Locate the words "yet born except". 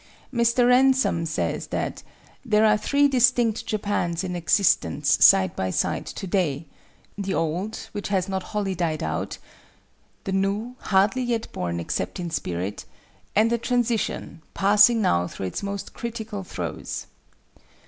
11.21-12.19